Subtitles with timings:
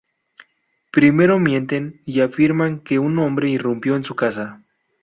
[0.91, 4.63] Primero mienten y afirman que un hombre irrumpió en su casa.